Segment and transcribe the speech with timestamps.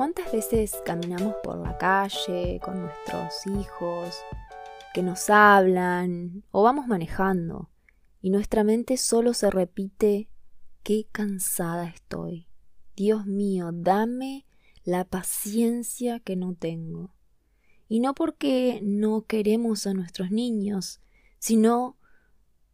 [0.00, 4.16] ¿Cuántas veces caminamos por la calle con nuestros hijos
[4.94, 7.68] que nos hablan o vamos manejando
[8.22, 10.30] y nuestra mente solo se repite
[10.82, 12.46] qué cansada estoy.
[12.96, 14.46] Dios mío, dame
[14.84, 17.14] la paciencia que no tengo.
[17.86, 21.02] Y no porque no queremos a nuestros niños,
[21.38, 21.98] sino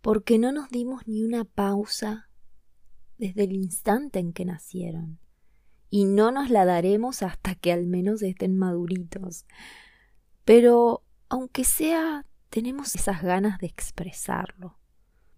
[0.00, 2.30] porque no nos dimos ni una pausa
[3.18, 5.18] desde el instante en que nacieron.
[5.90, 9.46] Y no nos la daremos hasta que al menos estén maduritos.
[10.44, 14.78] Pero, aunque sea, tenemos esas ganas de expresarlo.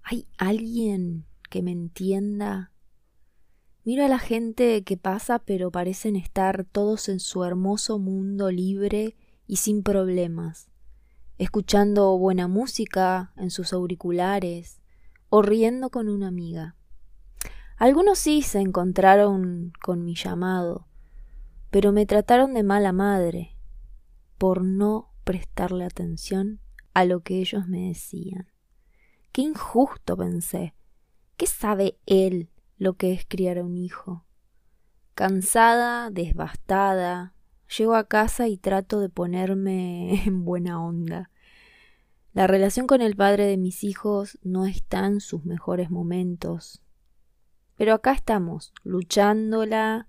[0.02, 2.72] ¿Hay alguien que me entienda?
[3.84, 9.16] Miro a la gente que pasa, pero parecen estar todos en su hermoso mundo libre
[9.46, 10.68] y sin problemas,
[11.38, 14.80] escuchando buena música en sus auriculares
[15.30, 16.76] o riendo con una amiga.
[17.78, 20.88] Algunos sí se encontraron con mi llamado,
[21.70, 23.56] pero me trataron de mala madre
[24.36, 26.58] por no prestarle atención
[26.92, 28.48] a lo que ellos me decían.
[29.30, 30.74] Qué injusto pensé.
[31.36, 34.24] ¿Qué sabe él lo que es criar a un hijo?
[35.14, 37.34] Cansada, desbastada,
[37.76, 41.30] llego a casa y trato de ponerme en buena onda.
[42.32, 46.82] La relación con el padre de mis hijos no está en sus mejores momentos.
[47.78, 50.08] Pero acá estamos, luchándola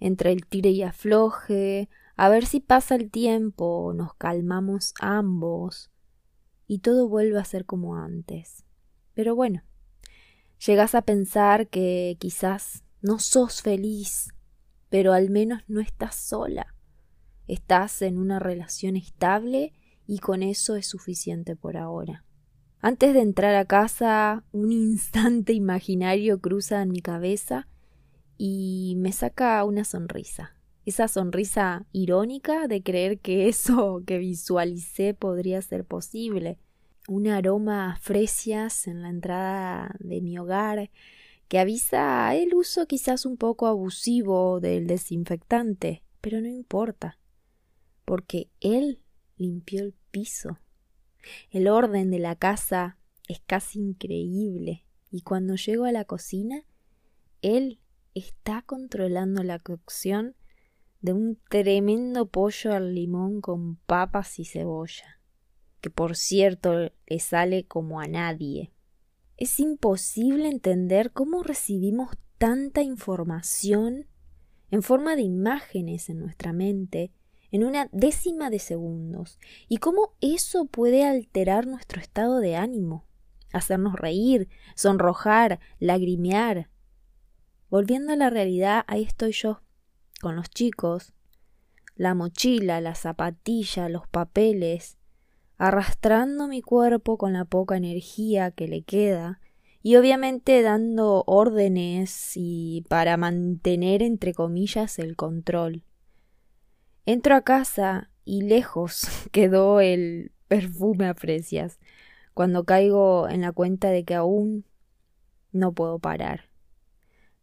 [0.00, 5.90] entre el tire y afloje, a ver si pasa el tiempo, nos calmamos ambos
[6.66, 8.64] y todo vuelve a ser como antes.
[9.12, 9.62] Pero bueno,
[10.64, 14.32] llegas a pensar que quizás no sos feliz,
[14.88, 16.74] pero al menos no estás sola.
[17.46, 19.74] Estás en una relación estable
[20.06, 22.24] y con eso es suficiente por ahora.
[22.86, 27.66] Antes de entrar a casa, un instante imaginario cruza en mi cabeza
[28.36, 30.54] y me saca una sonrisa.
[30.84, 36.58] Esa sonrisa irónica de creer que eso que visualicé podría ser posible
[37.08, 40.90] un aroma a fresias en la entrada de mi hogar
[41.48, 47.18] que avisa el uso quizás un poco abusivo del desinfectante, pero no importa,
[48.04, 49.00] porque él
[49.38, 50.58] limpió el piso.
[51.50, 52.98] El orden de la casa
[53.28, 56.64] es casi increíble, y cuando llego a la cocina,
[57.42, 57.80] él
[58.14, 60.36] está controlando la cocción
[61.00, 65.20] de un tremendo pollo al limón con papas y cebolla
[65.84, 68.72] que por cierto le sale como a nadie.
[69.36, 74.06] Es imposible entender cómo recibimos tanta información
[74.70, 77.12] en forma de imágenes en nuestra mente
[77.54, 79.38] en una décima de segundos.
[79.68, 83.04] Y cómo eso puede alterar nuestro estado de ánimo,
[83.52, 86.68] hacernos reír, sonrojar, lagrimear.
[87.70, 89.60] Volviendo a la realidad, ahí estoy yo,
[90.20, 91.12] con los chicos,
[91.94, 94.98] la mochila, la zapatilla, los papeles,
[95.56, 99.38] arrastrando mi cuerpo con la poca energía que le queda,
[99.80, 105.84] y obviamente dando órdenes y para mantener entre comillas el control.
[107.06, 111.78] Entro a casa y lejos quedó el perfume a precias,
[112.32, 114.64] cuando caigo en la cuenta de que aún
[115.52, 116.48] no puedo parar.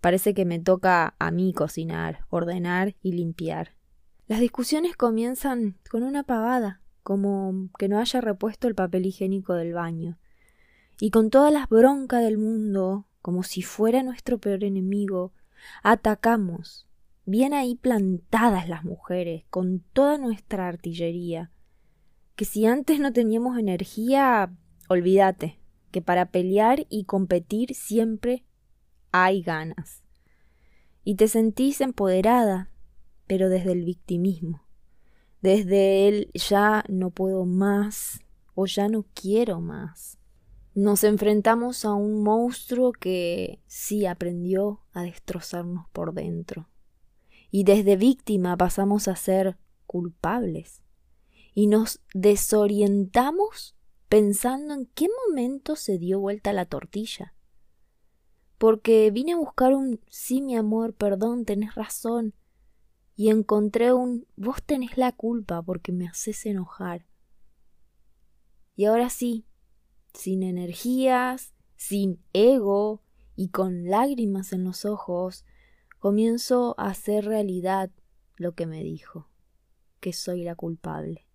[0.02, 3.76] Parece que me toca a mí cocinar, ordenar y limpiar.
[4.28, 9.74] Las discusiones comienzan con una pavada como que no haya repuesto el papel higiénico del
[9.74, 10.18] baño.
[11.00, 15.34] Y con todas las broncas del mundo, como si fuera nuestro peor enemigo,
[15.84, 16.88] atacamos,
[17.26, 21.52] bien ahí plantadas las mujeres, con toda nuestra artillería,
[22.36, 24.56] que si antes no teníamos energía,
[24.90, 25.60] olvídate,
[25.92, 28.46] que para pelear y competir siempre
[29.12, 30.04] hay ganas.
[31.04, 32.72] Y te sentís empoderada,
[33.28, 34.62] pero desde el victimismo
[35.42, 38.20] desde él ya no puedo más
[38.54, 40.18] o ya no quiero más.
[40.74, 46.69] Nos enfrentamos a un monstruo que sí aprendió a destrozarnos por dentro.
[47.51, 50.81] Y desde víctima pasamos a ser culpables.
[51.53, 53.75] Y nos desorientamos
[54.07, 57.36] pensando en qué momento se dio vuelta la tortilla.
[58.57, 62.33] Porque vine a buscar un sí, mi amor, perdón, tenés razón,
[63.15, 67.06] y encontré un vos tenés la culpa porque me haces enojar.
[68.75, 69.45] Y ahora sí,
[70.13, 73.04] sin energías, sin ego
[73.36, 75.45] y con lágrimas en los ojos,
[76.01, 77.92] comienzo a hacer realidad
[78.36, 79.30] lo que me dijo,
[80.00, 81.27] que soy la culpable.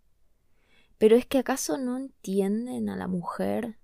[0.98, 3.78] Pero es que acaso no entienden a la mujer,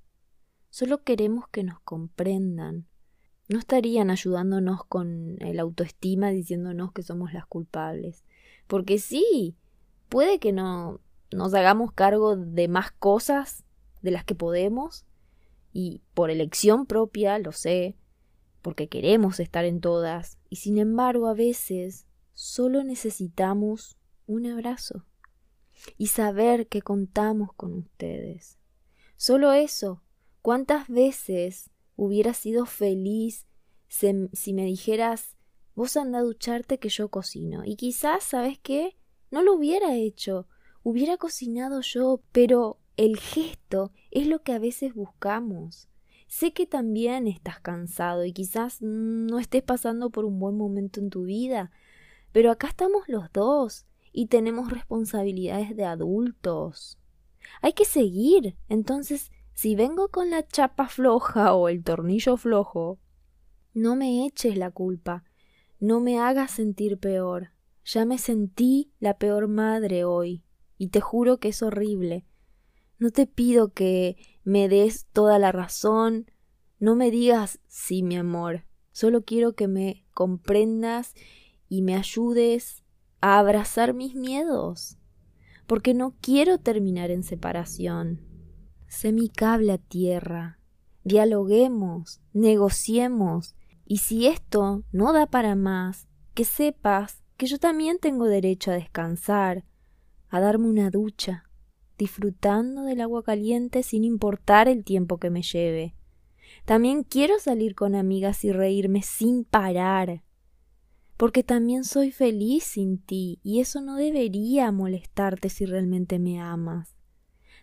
[0.70, 2.88] solo queremos que nos comprendan,
[3.48, 8.24] no estarían ayudándonos con el autoestima diciéndonos que somos las culpables.
[8.66, 9.56] Porque sí,
[10.08, 11.00] puede que no
[11.30, 13.64] nos hagamos cargo de más cosas
[14.00, 15.06] de las que podemos,
[15.72, 17.96] y por elección propia, lo sé,
[18.62, 23.96] porque queremos estar en todas, y sin embargo a veces solo necesitamos
[24.26, 25.06] un abrazo
[25.96, 28.58] y saber que contamos con ustedes.
[29.16, 30.02] Solo eso.
[30.42, 33.46] ¿Cuántas veces hubiera sido feliz
[33.88, 35.38] si me dijeras,
[35.74, 37.64] vos anda a ducharte que yo cocino?
[37.64, 38.98] Y quizás, ¿sabes qué?
[39.30, 40.48] No lo hubiera hecho.
[40.82, 45.88] Hubiera cocinado yo, pero el gesto es lo que a veces buscamos.
[46.32, 51.10] Sé que también estás cansado y quizás no estés pasando por un buen momento en
[51.10, 51.70] tu vida,
[52.32, 56.98] pero acá estamos los dos y tenemos responsabilidades de adultos.
[57.60, 58.56] Hay que seguir.
[58.70, 62.98] Entonces, si vengo con la chapa floja o el tornillo flojo,
[63.74, 65.24] no me eches la culpa,
[65.80, 67.50] no me hagas sentir peor.
[67.84, 70.42] Ya me sentí la peor madre hoy,
[70.78, 72.24] y te juro que es horrible.
[73.02, 76.30] No te pido que me des toda la razón,
[76.78, 81.12] no me digas sí, mi amor, solo quiero que me comprendas
[81.68, 82.84] y me ayudes
[83.20, 84.98] a abrazar mis miedos,
[85.66, 88.20] porque no quiero terminar en separación.
[88.86, 90.60] Sé mi cable a tierra,
[91.02, 98.26] dialoguemos, negociemos, y si esto no da para más, que sepas que yo también tengo
[98.26, 99.64] derecho a descansar,
[100.28, 101.48] a darme una ducha,
[102.02, 105.94] disfrutando del agua caliente sin importar el tiempo que me lleve.
[106.64, 110.24] También quiero salir con amigas y reírme sin parar.
[111.16, 116.96] Porque también soy feliz sin ti y eso no debería molestarte si realmente me amas.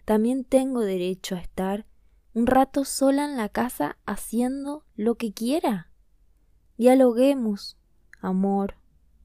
[0.06, 1.86] También tengo derecho a estar
[2.34, 5.92] un rato sola en la casa haciendo lo que quiera.
[6.78, 7.78] Dialoguemos,
[8.22, 8.76] amor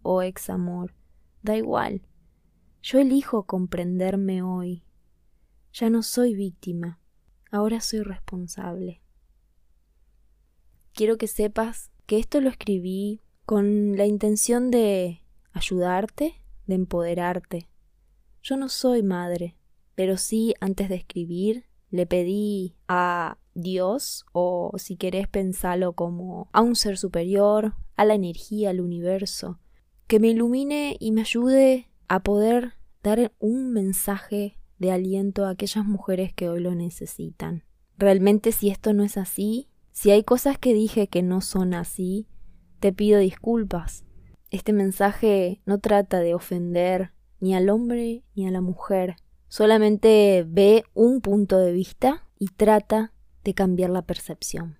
[0.02, 0.92] o ex amor,
[1.42, 2.02] da igual.
[2.82, 4.83] Yo elijo comprenderme hoy
[5.74, 7.00] ya no soy víctima,
[7.50, 9.02] ahora soy responsable.
[10.92, 17.68] Quiero que sepas que esto lo escribí con la intención de ayudarte, de empoderarte.
[18.40, 19.56] Yo no soy madre,
[19.96, 26.60] pero sí antes de escribir le pedí a Dios, o si querés pensarlo como a
[26.60, 29.58] un ser superior, a la energía, al universo,
[30.06, 35.84] que me ilumine y me ayude a poder dar un mensaje de aliento a aquellas
[35.84, 37.64] mujeres que hoy lo necesitan.
[37.96, 42.26] Realmente si esto no es así, si hay cosas que dije que no son así,
[42.80, 44.04] te pido disculpas.
[44.50, 49.16] Este mensaje no trata de ofender ni al hombre ni a la mujer,
[49.48, 53.12] solamente ve un punto de vista y trata
[53.44, 54.78] de cambiar la percepción.